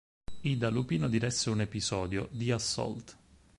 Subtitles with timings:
[0.41, 3.17] Ida Lupino diresse un episodio, "The Assault".